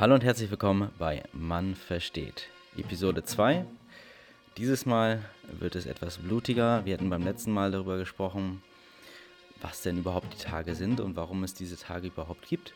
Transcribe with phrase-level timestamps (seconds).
[0.00, 2.50] Hallo und herzlich willkommen bei Mann versteht.
[2.76, 3.64] Episode 2.
[4.56, 5.24] Dieses Mal
[5.58, 6.84] wird es etwas blutiger.
[6.84, 8.62] Wir hatten beim letzten Mal darüber gesprochen,
[9.60, 12.74] was denn überhaupt die Tage sind und warum es diese Tage überhaupt gibt.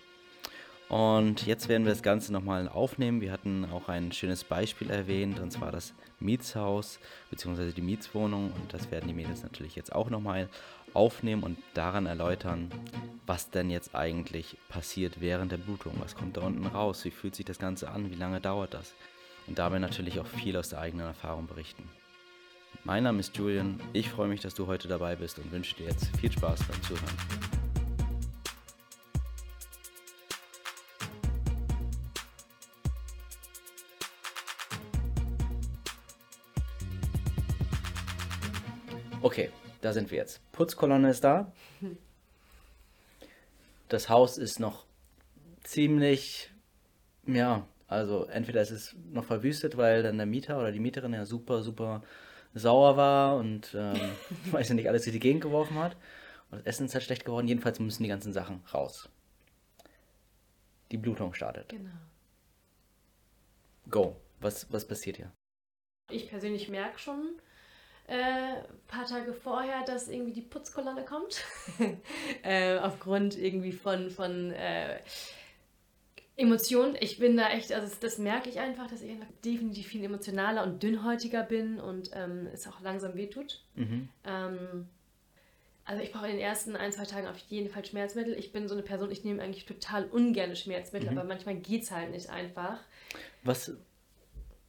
[0.89, 3.21] Und jetzt werden wir das Ganze nochmal aufnehmen.
[3.21, 6.99] Wir hatten auch ein schönes Beispiel erwähnt, und zwar das Mietshaus
[7.31, 7.71] bzw.
[7.71, 8.51] die Mietswohnung.
[8.51, 10.49] Und das werden die Mädels natürlich jetzt auch nochmal
[10.93, 12.69] aufnehmen und daran erläutern,
[13.27, 15.95] was denn jetzt eigentlich passiert während der Blutung.
[15.99, 17.05] Was kommt da unten raus?
[17.05, 18.11] Wie fühlt sich das Ganze an?
[18.11, 18.95] Wie lange dauert das?
[19.47, 21.89] Und dabei natürlich auch viel aus der eigenen Erfahrung berichten.
[22.85, 23.81] Mein Name ist Julian.
[23.93, 26.83] Ich freue mich, dass du heute dabei bist und wünsche dir jetzt viel Spaß beim
[26.83, 27.17] Zuhören.
[39.21, 40.41] Okay, da sind wir jetzt.
[40.51, 41.53] Putzkolonne ist da.
[43.93, 44.87] Das Haus ist noch
[45.65, 46.51] ziemlich,
[47.27, 51.27] ja, also entweder ist es noch verwüstet, weil dann der Mieter oder die Mieterin ja
[51.27, 52.03] super, super
[52.55, 54.01] sauer war und ähm,
[54.51, 55.99] weiß ja nicht, alles in die Gegend geworfen hat.
[56.51, 57.49] Und das Essen ist halt schlecht geworden.
[57.49, 59.11] Jedenfalls müssen die ganzen Sachen raus.
[60.91, 61.69] Die Blutung startet.
[61.69, 61.91] Genau.
[63.91, 64.17] Go.
[64.41, 65.33] Was, was passiert hier?
[66.11, 67.37] Ich persönlich merke schon
[68.07, 71.43] äh, paar Tage vorher, dass irgendwie die Putzkolonne kommt.
[72.43, 74.99] äh, aufgrund irgendwie von, von äh,
[76.37, 76.97] Emotionen.
[77.01, 79.13] Ich bin da echt, also das, das merke ich einfach, dass ich
[79.45, 83.63] definitiv viel emotionaler und dünnhäutiger bin und ähm, es auch langsam wehtut.
[83.75, 84.09] Mhm.
[84.25, 84.89] Ähm,
[85.85, 88.35] also ich brauche in den ersten ein, zwei Tagen auf jeden Fall Schmerzmittel.
[88.39, 91.19] Ich bin so eine Person, ich nehme eigentlich total ungern Schmerzmittel, Mhm.
[91.19, 92.79] aber manchmal geht es halt nicht einfach.
[93.43, 93.73] Was,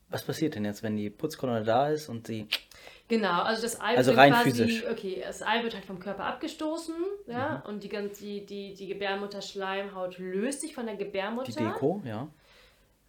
[0.09, 2.47] was passiert denn jetzt, wenn die Putzkolonne da ist und sie.
[3.09, 4.85] Genau, also das Ei Also wird rein quasi, physisch.
[4.89, 6.95] okay, das Ei wird halt vom Körper abgestoßen,
[7.27, 7.69] ja, Mhm.
[7.69, 11.51] und die, die, die, die Gebärmutterschleimhaut löst sich von der Gebärmutter.
[11.51, 12.27] Die Deko, ja.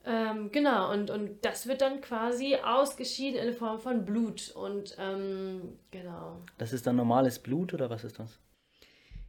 [0.07, 5.79] Ähm, genau, und, und das wird dann quasi ausgeschieden in Form von Blut und ähm,
[5.91, 6.43] genau.
[6.59, 8.39] Das ist dann normales Blut oder was ist das?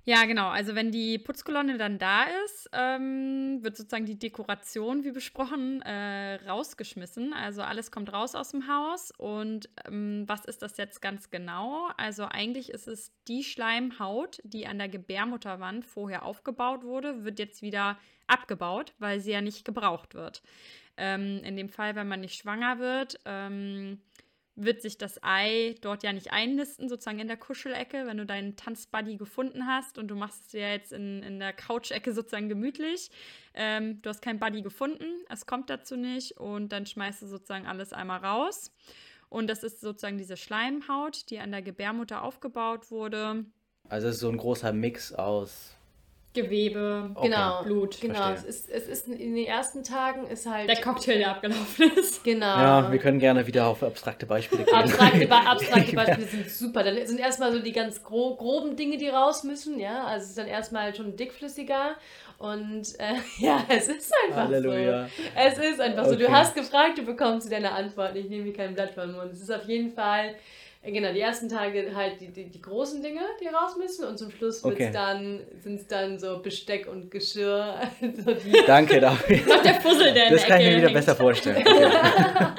[0.08, 0.50] Ja, genau.
[0.50, 6.36] Also wenn die Putzkolonne dann da ist, ähm, wird sozusagen die Dekoration, wie besprochen, äh,
[6.48, 7.34] rausgeschmissen.
[7.34, 9.12] Also alles kommt raus aus dem Haus.
[9.18, 11.88] Und ähm, was ist das jetzt ganz genau?
[11.98, 17.64] Also eigentlich ist es die Schleimhaut, die an der Gebärmutterwand vorher aufgebaut wurde, wird jetzt
[17.64, 20.44] wieder abgebaut, weil sie ja nicht gebraucht wird.
[20.98, 24.00] Ähm, in dem Fall, wenn man nicht schwanger wird, ähm,
[24.56, 28.56] wird sich das Ei dort ja nicht einnisten, sozusagen in der Kuschelecke, wenn du deinen
[28.56, 33.12] Tanzbuddy gefunden hast und du machst es dir jetzt in, in der Couch-Ecke sozusagen gemütlich.
[33.54, 37.68] Ähm, du hast keinen Buddy gefunden, es kommt dazu nicht und dann schmeißt du sozusagen
[37.68, 38.72] alles einmal raus.
[39.30, 43.46] Und das ist sozusagen diese Schleimhaut, die an der Gebärmutter aufgebaut wurde.
[43.90, 45.76] Also es ist so ein großer Mix aus.
[46.36, 47.30] Gewebe, Okay.
[47.30, 48.00] Genau, Blut.
[48.00, 48.50] Genau, Verstehe.
[48.50, 50.70] es ist, es ist in den ersten Tagen ist halt.
[50.70, 52.24] Der Cocktail, der abgelaufen ist.
[52.24, 52.46] Genau.
[52.46, 54.76] Ja, wir können gerne wieder auf abstrakte Beispiele gehen.
[54.76, 56.84] Abstrakte, abstrakte Beispiele sind super.
[56.84, 60.04] Dann sind erstmal so die ganz gro groben Dinge, die raus müssen, ja.
[60.06, 61.96] Also es ist dann erstmal schon dickflüssiger.
[62.38, 65.06] Und äh, ja, es ist einfach Halleluja.
[65.08, 65.12] so.
[65.36, 66.16] Es ist einfach so.
[66.16, 66.34] Du Okay.
[66.34, 68.16] hast gefragt, du bekommst deine Antwort.
[68.18, 69.32] Ich nehme hier kein Blatt vom Mund.
[69.32, 70.36] Es ist auf jeden Fall,
[70.92, 74.06] genau, die ersten Tage halt die, die, die großen Dinge, die raus müssen.
[74.06, 74.90] Und zum Schluss Okay.
[74.94, 77.76] dann, sind es dann so Besteck und Geschirr.
[78.02, 79.38] so die, Danke dafür.
[79.48, 80.94] Noch der Fussel, der Das kann ich mir wieder hängt.
[80.96, 81.64] besser vorstellen.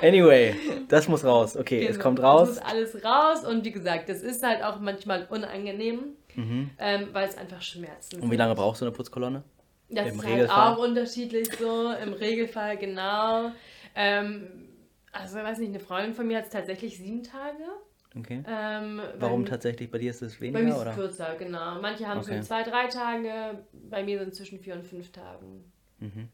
[0.00, 0.54] Anyway,
[0.88, 1.56] das muss raus.
[1.56, 2.48] Okay, es Genau, kommt Es raus.
[2.48, 6.70] muss alles raus und wie gesagt, das ist halt auch manchmal unangenehm, Mhm.
[6.78, 9.42] ähm, weil es einfach Schmerzen Und wie lange brauchst du eine Putzkolonne?
[9.90, 10.56] Das im ist Regelfall?
[10.70, 13.52] halt auch unterschiedlich so, im Regelfall genau.
[13.94, 14.46] Ähm,
[15.12, 17.62] also, ich weiß nicht, eine Freundin von mir hat es tatsächlich sieben Tage.
[18.16, 18.42] Okay.
[18.46, 19.90] Ähm, Warum bei, tatsächlich?
[19.90, 21.80] Bei dir ist es Bei mir weniger ist es kürzer, genau.
[21.80, 22.38] Manche haben Okay.
[22.38, 25.72] so zwei, drei Tage, bei mir sind es zwischen vier und fünf Tagen.
[25.98, 26.28] Mhm.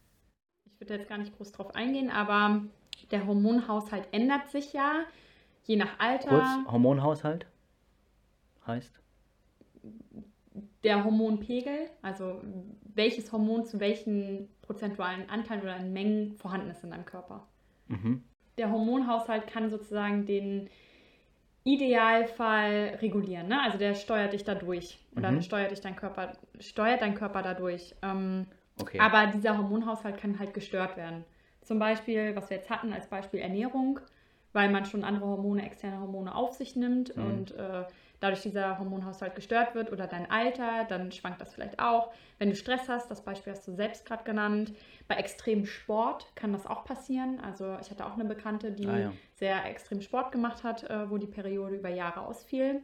[0.66, 2.62] Ich würde jetzt gar nicht groß drauf eingehen, aber
[3.10, 5.04] der Hormonhaushalt ändert sich ja,
[5.64, 6.28] je nach Alter.
[6.28, 7.46] Kurz, Hormonhaushalt
[8.66, 9.00] heißt?
[10.82, 12.40] Der Hormonpegel, also
[12.94, 17.46] welches Hormon zu welchen prozentualen Anteilen oder in Mengen vorhanden ist in deinem Körper.
[17.86, 18.24] Mhm.
[18.58, 20.68] Der Hormonhaushalt kann sozusagen den
[21.64, 23.60] Idealfall regulieren, ne?
[23.62, 25.42] Also der steuert dich dadurch oder Mhm.
[25.42, 27.94] steuert dich dein Körper, steuert dein Körper dadurch.
[28.02, 28.46] Ähm,
[28.80, 29.00] Okay.
[29.00, 31.24] Aber dieser Hormonhaushalt kann halt gestört werden.
[31.62, 33.98] Zum Beispiel, was wir jetzt hatten als Beispiel Ernährung,
[34.52, 37.24] weil man schon andere Hormone, externe Hormone auf sich nimmt Mhm.
[37.24, 37.84] und äh,
[38.20, 42.10] dadurch dieser Hormonhaushalt gestört wird oder dein Alter, dann schwankt das vielleicht auch.
[42.38, 44.72] Wenn du Stress hast, das Beispiel hast du selbst gerade genannt.
[45.06, 47.40] Bei extremem Sport kann das auch passieren.
[47.40, 49.12] Also ich hatte auch eine Bekannte, die Ah, ja.
[49.36, 52.82] sehr extrem Sport gemacht hat, äh, wo die Periode über Jahre ausfiel.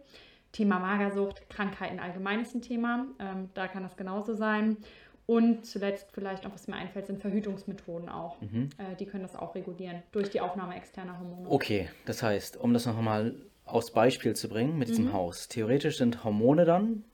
[0.53, 3.07] Thema Magersucht, Krankheiten allgemein ist ein Thema.
[3.19, 4.77] Ähm, da kann das genauso sein.
[5.27, 8.41] Und zuletzt vielleicht noch, was mir einfällt, sind Verhütungsmethoden auch.
[8.43, 8.69] Mhm.
[8.77, 11.49] Äh, die können das auch regulieren durch die Aufnahme externer Hormone.
[11.51, 13.35] Okay, das heißt, um das noch einmal
[13.65, 15.13] aufs Beispiel zu bringen mit diesem mhm.
[15.13, 15.49] Haus.
[15.49, 17.05] Theoretisch sind Hormone dann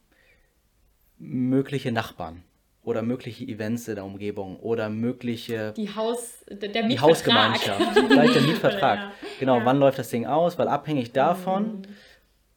[1.19, 2.43] mögliche Nachbarn
[2.83, 6.89] oder mögliche Events in der Umgebung oder mögliche die Haus der Mietvertrag.
[6.89, 9.13] die Hausgemeinschaft vielleicht der Mietvertrag ja.
[9.39, 9.65] genau ja.
[9.67, 11.83] wann läuft das Ding aus weil abhängig davon mhm.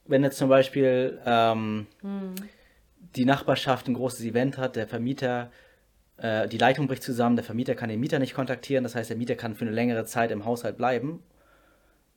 [0.06, 2.34] wenn jetzt zum Beispiel ähm, mhm.
[3.14, 5.50] die Nachbarschaft ein großes Event hat der Vermieter
[6.16, 9.18] äh, die Leitung bricht zusammen der Vermieter kann den Mieter nicht kontaktieren das heißt der
[9.18, 11.22] Mieter kann für eine längere Zeit im Haushalt bleiben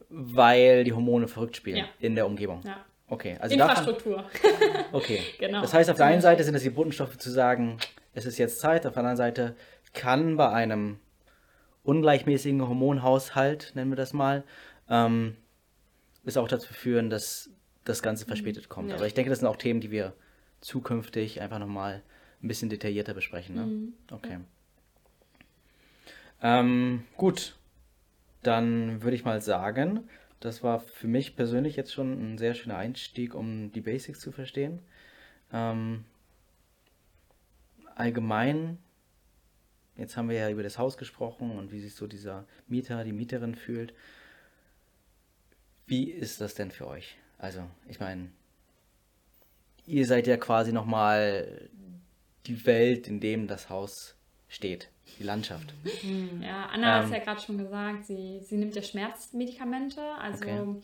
[0.09, 1.85] weil die Hormone verrückt spielen ja.
[1.99, 2.85] in der Umgebung ja.
[3.09, 4.17] Okay, also Infrastruktur.
[4.17, 5.61] Davon, okay, genau.
[5.61, 7.77] Das heißt, auf der einen Seite sind es die Botenstoffe zu sagen,
[8.13, 9.55] es ist jetzt Zeit, auf der anderen Seite
[9.93, 10.99] kann bei einem
[11.83, 14.43] ungleichmäßigen Hormonhaushalt, nennen wir das mal,
[14.89, 15.37] ähm,
[16.25, 17.49] es auch dazu führen, dass
[17.85, 18.27] das Ganze mhm.
[18.27, 18.89] verspätet kommt.
[18.89, 18.95] Ja.
[18.95, 20.13] Aber ich denke, das sind auch Themen, die wir
[20.59, 22.03] zukünftig einfach nochmal
[22.43, 23.55] ein bisschen detaillierter besprechen.
[23.55, 23.61] Ne?
[23.61, 23.93] Mhm.
[24.11, 24.39] Okay.
[26.41, 27.55] Ähm, gut,
[28.43, 30.07] dann würde ich mal sagen,
[30.39, 34.31] das war für mich persönlich jetzt schon ein sehr schöner Einstieg, um die Basics zu
[34.31, 34.79] verstehen.
[35.51, 36.05] Ähm,
[37.95, 38.77] allgemein,
[39.95, 43.13] jetzt haben wir ja über das Haus gesprochen und wie sich so dieser Mieter, die
[43.13, 43.93] Mieterin fühlt.
[45.87, 47.17] Wie ist das denn für euch?
[47.39, 48.29] Also, ich meine,
[49.85, 51.69] ihr seid ja quasi nochmal
[52.45, 54.15] die Welt, in dem das Haus
[54.47, 54.89] steht
[55.19, 55.73] die Landschaft.
[56.01, 60.01] Hm, ja, Anna ähm, hat es ja gerade schon gesagt, sie, sie nimmt ja Schmerzmedikamente.
[60.19, 60.75] Also okay.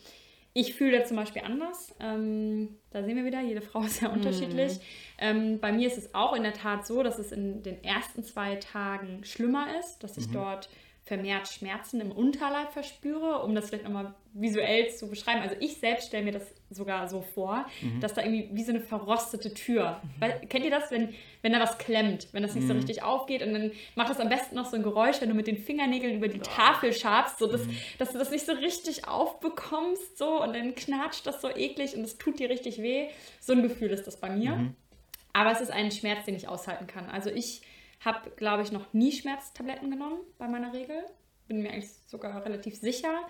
[0.52, 1.94] ich fühle zum Beispiel anders.
[2.00, 4.14] Ähm, da sehen wir wieder, jede Frau ist ja mhm.
[4.14, 4.80] unterschiedlich.
[5.18, 8.22] Ähm, bei mir ist es auch in der Tat so, dass es in den ersten
[8.24, 10.32] zwei Tagen schlimmer ist, dass ich mhm.
[10.32, 10.68] dort
[11.04, 15.42] vermehrt Schmerzen im Unterleib verspüre, um das vielleicht nochmal visuell zu beschreiben.
[15.42, 18.00] Also ich selbst stelle mir das sogar so vor, mhm.
[18.00, 20.00] dass da irgendwie wie so eine verrostete Tür.
[20.02, 20.08] Mhm.
[20.18, 22.68] Weil, kennt ihr das, wenn, wenn da was klemmt, wenn das nicht mhm.
[22.68, 25.34] so richtig aufgeht und dann macht das am besten noch so ein Geräusch, wenn du
[25.34, 26.40] mit den Fingernägeln über die.
[26.40, 27.76] Tafel schabst, so dass, mhm.
[27.98, 32.02] dass du das nicht so richtig aufbekommst so und dann knatscht das so eklig und
[32.02, 33.08] es tut dir richtig weh.
[33.40, 34.56] So ein Gefühl ist das bei mir.
[34.56, 34.76] Mhm.
[35.32, 37.06] Aber es ist ein Schmerz, den ich aushalten kann.
[37.10, 37.62] Also ich
[38.04, 40.96] habe, glaube ich, noch nie Schmerztabletten genommen bei meiner Regel.
[41.48, 43.26] Bin mir eigentlich sogar relativ sicher.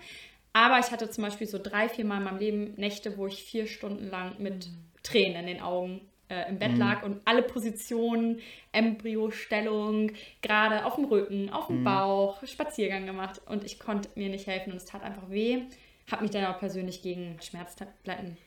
[0.53, 3.43] Aber ich hatte zum Beispiel so drei, vier Mal in meinem Leben Nächte, wo ich
[3.43, 4.77] vier Stunden lang mit mhm.
[5.03, 6.79] Tränen in den Augen äh, im Bett mhm.
[6.79, 8.39] lag und alle Positionen,
[8.71, 10.11] Embryostellung,
[10.41, 11.83] gerade auf dem Rücken, auf dem mhm.
[11.83, 15.63] Bauch, Spaziergang gemacht und ich konnte mir nicht helfen und es tat einfach weh.
[16.09, 18.37] Habe mich dann auch persönlich gegen Schmerztabletten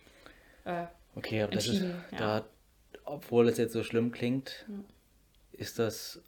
[0.64, 0.84] äh,
[1.14, 1.90] okay, aber entschieden.
[2.10, 2.40] Das ist, ja.
[2.40, 2.46] da,
[3.04, 4.74] obwohl es jetzt so schlimm klingt, ja
[5.58, 6.22] ist das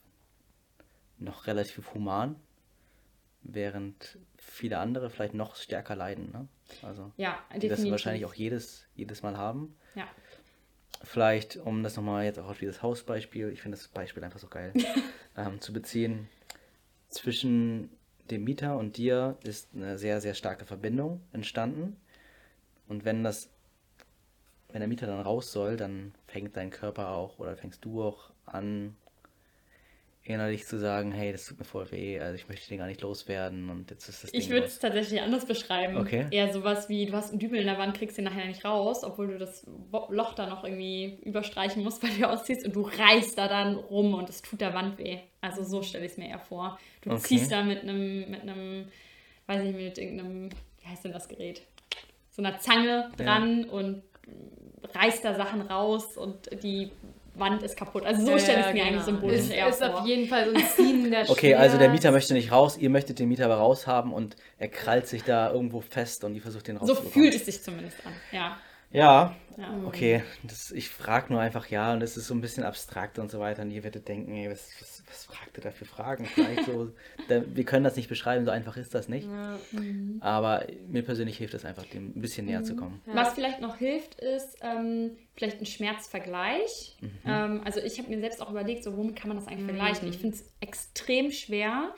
[1.19, 2.37] noch relativ human,
[3.43, 6.31] während viele andere vielleicht noch stärker leiden.
[6.33, 6.49] Ne?
[6.83, 9.77] Also, ja, die das wahrscheinlich auch jedes, jedes Mal haben.
[9.95, 10.07] Ja.
[11.03, 14.49] Vielleicht, um das nochmal jetzt auch auf dieses Hausbeispiel, ich finde das Beispiel einfach so
[14.49, 14.73] geil,
[15.37, 16.29] ähm, zu beziehen,
[17.09, 17.91] zwischen
[18.31, 21.97] dem Mieter und dir ist eine sehr, sehr starke Verbindung entstanden.
[22.87, 23.51] Und wenn das,
[24.69, 28.31] wenn der Mieter dann raus soll, dann fängt dein Körper auch oder fängst du auch
[28.45, 28.97] an,
[30.33, 33.01] innerlich zu sagen, hey, das tut mir voll weh, also ich möchte den gar nicht
[33.01, 35.97] loswerden und jetzt ist das Ich würde es tatsächlich anders beschreiben.
[35.97, 36.27] Okay.
[36.31, 39.05] Eher sowas wie, du hast einen Dübel in der Wand, kriegst den nachher nicht raus,
[39.05, 39.67] obwohl du das
[40.09, 44.15] Loch da noch irgendwie überstreichen musst, weil du ausziehst und du reißt da dann rum
[44.15, 45.19] und es tut der Wand weh.
[45.41, 46.79] Also so stelle ich es mir eher vor.
[47.03, 47.21] Du okay.
[47.21, 48.87] ziehst da mit einem, mit einem,
[49.47, 51.63] weiß ich mit irgendeinem, wie heißt denn das Gerät?
[52.31, 53.73] So einer Zange dran ja.
[53.73, 54.03] und
[54.95, 56.91] reißt da Sachen raus und die
[57.41, 58.05] Wand ist kaputt.
[58.05, 58.87] Also so ja, stelle ich es mir genau.
[58.87, 60.01] eigentlich symbolisch ist, eher ist vor.
[60.01, 62.91] auf jeden Fall so ein Ziehen der Okay, also der Mieter möchte nicht raus, ihr
[62.91, 66.69] möchtet den Mieter aber raushaben und er krallt sich da irgendwo fest und ihr versucht
[66.69, 67.13] den rauszubekommen.
[67.13, 68.57] So fühlt es sich zumindest an, ja.
[68.93, 69.83] Ja, ja.
[69.87, 70.23] okay.
[70.43, 73.39] Das, ich frage nur einfach ja und es ist so ein bisschen abstrakt und so
[73.39, 76.25] weiter und ihr werdet denken, ey, was, was, was fragt ihr da für Fragen?
[76.25, 76.91] Vielleicht so,
[77.29, 79.29] da, wir können das nicht beschreiben, so einfach ist das nicht.
[79.29, 79.59] Ja.
[79.73, 80.19] Mhm.
[80.21, 82.65] Aber mir persönlich hilft es einfach, dem ein bisschen näher mhm.
[82.65, 83.01] zu kommen.
[83.07, 83.15] Ja.
[83.15, 86.97] Was vielleicht noch hilft, ist ähm, vielleicht ein Schmerzvergleich.
[87.01, 87.11] Mhm.
[87.27, 89.77] Ähm, also ich habe mir selbst auch überlegt, so womit kann man das eigentlich mhm.
[89.77, 90.09] vergleichen?
[90.09, 91.95] Ich finde es extrem schwer.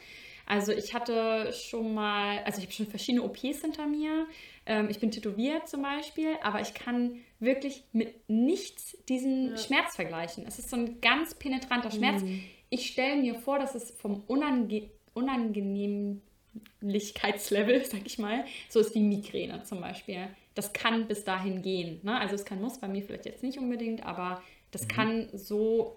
[0.52, 4.26] Also ich hatte schon mal, also ich habe schon verschiedene OPs hinter mir.
[4.66, 9.56] Ähm, ich bin tätowiert zum Beispiel, aber ich kann wirklich mit nichts diesen ja.
[9.56, 10.44] Schmerz vergleichen.
[10.46, 12.20] Es ist so ein ganz penetranter Schmerz.
[12.20, 12.42] Mhm.
[12.68, 19.00] Ich stelle mir vor, dass es vom Unange Unangenehmlichkeitslevel, sag ich mal, so ist wie
[19.00, 20.28] Migräne zum Beispiel.
[20.54, 22.00] Das kann bis dahin gehen.
[22.02, 22.20] Ne?
[22.20, 24.88] Also es kann muss, bei mir vielleicht jetzt nicht unbedingt, aber das mhm.
[24.88, 25.96] kann so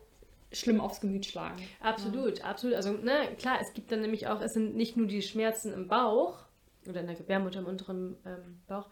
[0.52, 1.62] schlimm aufs Gemüt schlagen.
[1.82, 2.46] Absolut, ja.
[2.46, 2.76] absolut.
[2.76, 5.88] Also ne, klar, es gibt dann nämlich auch, es sind nicht nur die Schmerzen im
[5.88, 6.46] Bauch
[6.88, 8.88] oder in der Gebärmutter im unteren ähm, Bauch,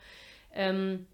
[0.53, 1.07] ähm,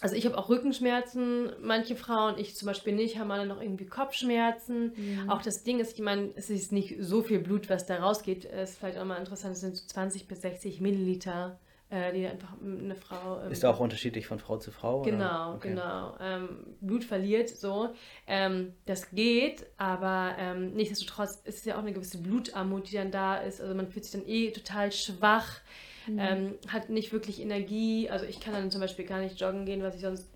[0.00, 3.86] also ich habe auch Rückenschmerzen, manche Frauen, ich zum Beispiel nicht, haben alle noch irgendwie
[3.86, 4.92] Kopfschmerzen.
[4.96, 5.30] Mhm.
[5.30, 8.44] Auch das Ding ist, ich meine, es ist nicht so viel Blut, was da rausgeht.
[8.44, 11.58] Es ist vielleicht auch mal interessant, es sind so 20 bis 60 Milliliter,
[11.90, 13.40] äh, die einfach eine Frau.
[13.44, 15.02] Ähm, ist auch unterschiedlich von Frau zu Frau?
[15.02, 15.70] Genau, okay.
[15.70, 16.16] genau.
[16.20, 17.90] Ähm, Blut verliert so.
[18.26, 23.10] Ähm, das geht, aber ähm, nichtsdestotrotz ist es ja auch eine gewisse Blutarmut, die dann
[23.10, 23.60] da ist.
[23.60, 25.60] Also man fühlt sich dann eh total schwach
[26.08, 26.18] mhm.
[26.18, 28.08] ähm, hat nicht wirklich Energie.
[28.10, 30.26] Also ich kann dann zum Beispiel gar nicht joggen gehen, was ich sonst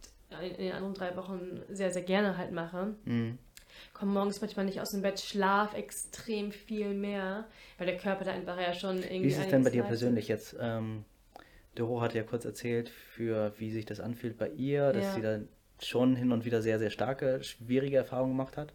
[0.40, 2.94] in den anderen drei Wochen sehr, sehr gerne halt mache.
[3.04, 3.38] Mhm.
[3.92, 7.46] Komme morgens manchmal nicht aus dem Bett, schlaf extrem viel mehr,
[7.78, 9.24] weil der Körper da einfach ja schon irgendwie.
[9.24, 10.56] Wie ist es denn bei dir persönlich jetzt?
[10.60, 11.04] Ähm,
[11.74, 15.12] Doro hat ja kurz erzählt, für wie sich das anfühlt bei ihr, dass ja.
[15.14, 15.38] sie da
[15.80, 18.72] schon hin und wieder sehr, sehr starke, schwierige Erfahrungen gemacht hat.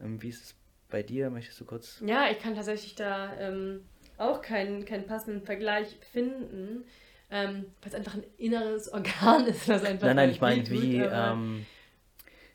[0.00, 0.54] Ähm, wie ist es
[0.88, 1.30] bei dir?
[1.30, 2.02] Möchtest du kurz?
[2.04, 3.84] Ja, ich kann tatsächlich da ähm,
[4.18, 6.84] auch keinen, keinen passenden Vergleich finden,
[7.30, 10.06] ähm, weil es einfach ein inneres Organ ist, was einfach.
[10.06, 11.66] Nein, nein, ich meine, wie, ähm,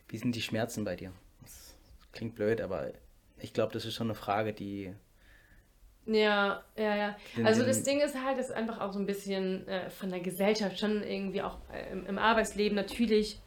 [0.07, 1.11] wie sind die Schmerzen bei dir?
[1.41, 1.75] Das
[2.11, 2.91] klingt blöd, aber
[3.39, 4.93] ich glaube, das ist schon eine Frage, die.
[6.07, 7.15] Ja, ja, ja.
[7.43, 10.79] Also das Ding ist halt, dass einfach auch so ein bisschen äh, von der Gesellschaft
[10.79, 13.39] schon irgendwie auch äh, im, im Arbeitsleben natürlich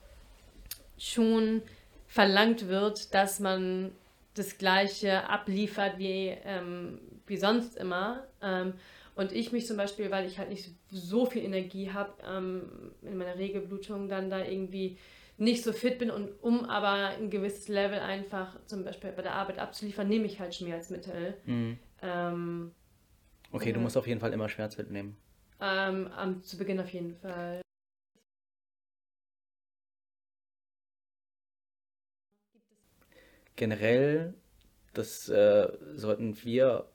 [0.97, 1.63] schon
[2.09, 3.93] verlangt wird, dass man
[4.35, 8.25] das Gleiche abliefert wie ähm, wie sonst immer.
[8.43, 8.75] Ähm,
[9.15, 12.63] und ich mich zum Beispiel, weil ich halt nicht so viel Energie habe ähm,
[13.03, 14.97] in meiner Regelblutung, dann da irgendwie
[15.39, 19.35] nicht so fit bin und um aber ein gewisses Level einfach zum Beispiel bei der
[19.35, 21.35] Arbeit abzuliefern, nehme ich halt Schmerzmittel.
[21.47, 21.79] Mhm.
[22.03, 22.73] Ähm,
[23.53, 25.17] okay, du musst auf jeden Fall immer Schmerzmittel nehmen.
[25.61, 27.61] Ähm, am, zu Beginn auf jeden Fall.
[33.57, 34.35] Generell,
[34.95, 36.89] das äh, sollten wir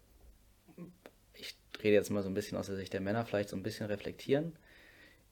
[1.83, 3.87] rede jetzt mal so ein bisschen aus der Sicht der Männer, vielleicht so ein bisschen
[3.87, 4.55] reflektieren,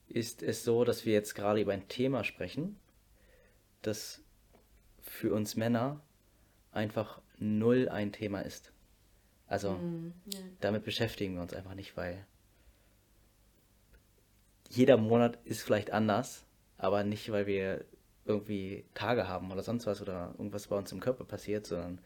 [0.08, 2.78] ist es so, dass wir jetzt gerade über ein Thema sprechen,
[3.80, 4.22] das
[5.00, 6.00] für uns Männer
[6.70, 8.71] einfach null ein Thema ist.
[9.52, 10.38] Also mhm, ja.
[10.60, 12.24] damit beschäftigen wir uns einfach nicht, weil
[14.70, 16.46] jeder Monat ist vielleicht anders,
[16.78, 17.84] aber nicht, weil wir
[18.24, 22.00] irgendwie Tage haben oder sonst was oder irgendwas bei uns im Körper passiert, sondern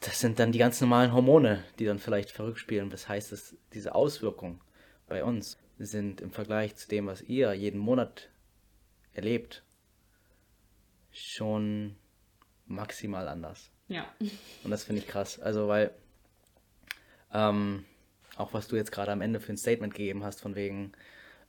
[0.00, 2.88] das sind dann die ganz normalen Hormone, die dann vielleicht verrückt spielen.
[2.88, 4.62] Das heißt, dass diese Auswirkungen
[5.08, 8.30] bei uns sind im Vergleich zu dem, was ihr jeden Monat
[9.12, 9.62] erlebt,
[11.12, 11.96] schon
[12.64, 13.73] maximal anders.
[13.88, 14.06] Ja.
[14.62, 15.38] Und das finde ich krass.
[15.38, 15.90] Also, weil
[17.32, 17.84] ähm,
[18.36, 20.92] auch was du jetzt gerade am Ende für ein Statement gegeben hast, von wegen,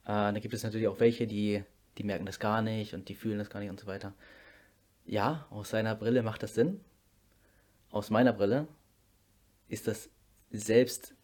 [0.04, 1.64] äh, da gibt es natürlich auch welche, die,
[1.98, 4.14] die merken das gar nicht und die fühlen das gar nicht und so weiter.
[5.04, 6.80] Ja, aus seiner Brille macht das Sinn
[7.90, 8.68] aus meiner Brille
[9.68, 10.10] ist das
[10.50, 11.14] selbst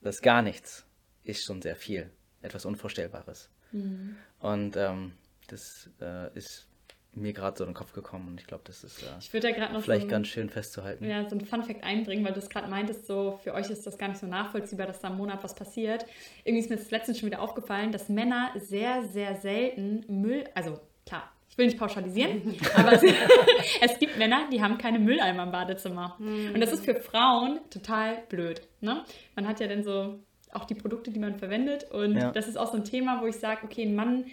[0.00, 0.86] das gar nichts
[1.24, 3.50] ist schon sehr viel, etwas Unvorstellbares.
[3.72, 4.16] Mhm.
[4.38, 5.12] Und ähm,
[5.48, 6.67] das äh, ist
[7.14, 9.72] mir gerade so in den Kopf gekommen und ich glaube, das ist äh, ich da
[9.72, 11.04] noch vielleicht so ein, ganz schön festzuhalten.
[11.04, 13.98] Ja, so ein Fun-Fact einbringen, weil du es gerade meintest, so für euch ist das
[13.98, 16.06] gar nicht so nachvollziehbar, dass da im Monat was passiert.
[16.44, 20.78] Irgendwie ist mir das letztens schon wieder aufgefallen, dass Männer sehr, sehr selten Müll, also
[21.06, 23.02] klar, will nicht pauschalisieren, aber es,
[23.80, 26.16] es, gibt Männer, die haben keine Mülleimer im Badezimmer.
[26.18, 26.54] Mhm.
[26.54, 28.62] Und das ist für Frauen total blöd.
[28.80, 29.04] Ne?
[29.34, 30.20] Man hat ja dann so
[30.52, 31.90] auch die Produkte, die man verwendet.
[31.90, 32.30] Und ja.
[32.30, 34.26] das ist auch so ein Thema, wo ich sage, okay, ein Mann,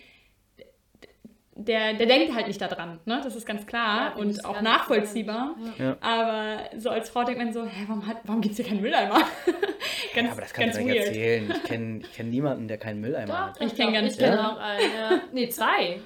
[1.56, 3.00] der, der denkt halt nicht daran.
[3.06, 3.22] Ne?
[3.24, 5.56] Das ist ganz klar ja, und auch nachvollziehbar.
[5.80, 5.96] Ja.
[6.02, 9.20] Aber so als Frau denkt man so, hä, warum, warum gibt es hier keinen Mülleimer?
[10.14, 11.50] ganz, ja, aber das kannst du nicht erzählen.
[11.56, 13.62] Ich kenne ich kenn niemanden, der keinen Mülleimer doch, hat.
[13.62, 15.22] Ich kenne ganz Ich kenne auch einen, ja.
[15.32, 16.02] Nee, zwei.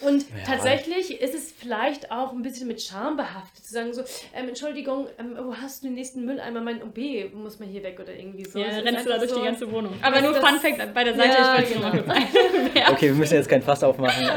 [0.00, 0.44] Und ja.
[0.44, 4.02] tatsächlich ist es vielleicht auch ein bisschen mit Scham behaftet, zu sagen so,
[4.34, 6.60] ähm, Entschuldigung, ähm, wo hast du den nächsten Mülleimer?
[6.60, 8.58] Mein OB muss man hier weg oder irgendwie so.
[8.58, 9.94] Ja, rennst du da durch so, die ganze Wohnung.
[10.02, 12.06] Aber nur Fun Fact bei der Seite, ja, ich wollte genau.
[12.06, 12.22] mal
[12.92, 14.28] Okay, wir müssen jetzt kein Fass aufmachen.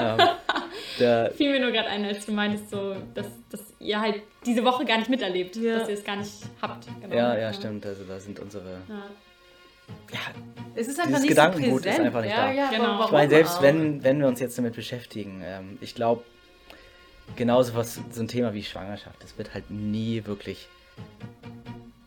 [0.97, 4.63] Ähm, Fiel mir nur gerade ein, als du meintest, so, dass, dass ihr halt diese
[4.63, 5.79] Woche gar nicht miterlebt, ja.
[5.79, 6.87] dass ihr es gar nicht habt.
[7.01, 7.15] Genau.
[7.15, 7.85] Ja, ja, stimmt.
[7.85, 8.81] Also da sind unsere...
[8.87, 9.03] Ja
[10.11, 10.19] ja,
[10.75, 12.51] es ist einfach nicht Gedankengut so ist einfach nicht ja, da.
[12.51, 13.05] Ja, genau.
[13.05, 16.23] Ich meine, selbst wenn, wenn wir uns jetzt damit beschäftigen, ähm, ich glaube,
[17.35, 20.67] genauso was so ein Thema wie Schwangerschaft, das wird halt nie wirklich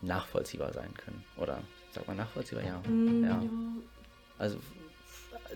[0.01, 1.23] nachvollziehbar sein können.
[1.37, 1.59] Oder
[1.91, 2.63] sagt man nachvollziehbar?
[2.65, 2.79] Ja.
[2.89, 3.41] Mm, ja.
[4.37, 4.57] Also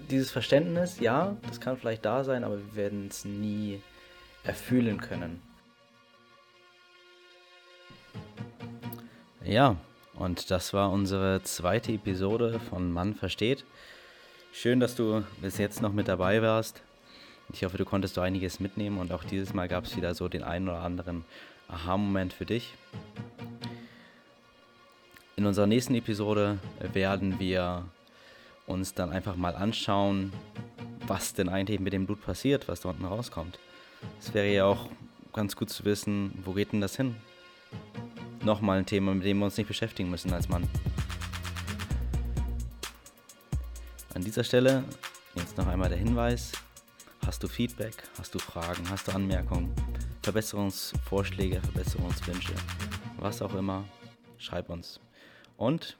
[0.10, 3.82] dieses Verständnis, ja, das kann vielleicht da sein, aber wir werden es nie
[4.44, 5.42] erfüllen können.
[9.44, 9.78] Ja,
[10.18, 13.66] und das war unsere zweite Episode von Mann versteht.
[14.52, 16.82] Schön, dass du bis jetzt noch mit dabei warst.
[17.54, 20.28] Ich hoffe, du konntest so einiges mitnehmen und auch dieses Mal gab es wieder so
[20.28, 21.24] den einen oder anderen
[21.70, 22.74] Aha-Moment für dich.
[25.36, 26.58] In unserer nächsten Episode
[26.94, 27.86] werden wir
[28.66, 30.34] uns dann einfach mal anschauen,
[31.06, 33.60] was denn eigentlich mit dem Blut passiert, was da unten rauskommt.
[34.20, 34.90] Es wäre ja auch
[35.32, 37.16] ganz gut zu wissen, wo geht denn das hin?
[38.44, 40.68] Nochmal ein Thema, mit dem wir uns nicht beschäftigen müssen als Mann.
[44.14, 44.84] An dieser Stelle
[45.36, 46.52] jetzt noch einmal der Hinweis,
[47.26, 49.72] hast du Feedback, hast du Fragen, hast du Anmerkungen,
[50.24, 52.54] Verbesserungsvorschläge, Verbesserungswünsche,
[53.20, 53.86] was auch immer,
[54.38, 55.00] schreib uns.
[55.58, 55.98] Und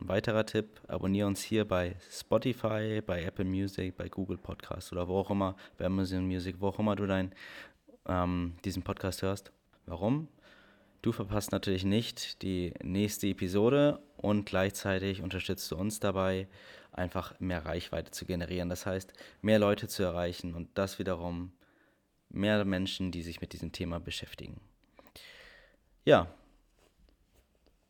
[0.00, 5.06] ein weiterer Tipp, abonniere uns hier bei Spotify, bei Apple Music, bei Google Podcast oder
[5.08, 7.32] wo auch immer, bei Amazon Music, wo auch immer du dein,
[8.06, 9.52] ähm, diesen Podcast hörst.
[9.86, 10.28] Warum?
[11.02, 16.46] Du verpasst natürlich nicht die nächste Episode und gleichzeitig unterstützt du uns dabei,
[16.92, 18.68] einfach mehr Reichweite zu generieren.
[18.68, 21.52] Das heißt, mehr Leute zu erreichen und das wiederum
[22.28, 24.60] mehr Menschen, die sich mit diesem Thema beschäftigen.
[26.04, 26.26] Ja,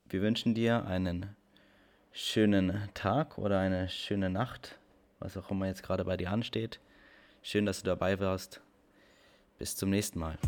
[0.09, 1.37] wir wünschen dir einen
[2.13, 4.79] schönen Tag oder eine schöne Nacht,
[5.19, 6.81] was auch immer jetzt gerade bei dir ansteht.
[7.43, 8.61] Schön, dass du dabei warst.
[9.59, 10.39] Bis zum nächsten Mal.